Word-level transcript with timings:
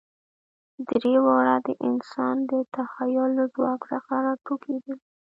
درې 0.87 1.15
واړه 1.25 1.55
د 1.65 1.67
انسان 1.87 2.35
د 2.49 2.51
تخیل 2.75 3.29
له 3.37 3.45
ځواک 3.53 3.81
څخه 3.91 4.13
راټوکېدلي. 4.25 4.95